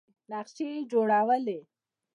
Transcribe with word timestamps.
نقشې 0.31 0.65
یې 0.73 0.87
جوړولې. 0.91 1.59